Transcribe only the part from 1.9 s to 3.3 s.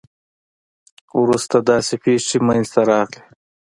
پېښې منځته راغلې.